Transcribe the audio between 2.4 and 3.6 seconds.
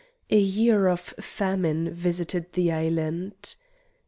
the island.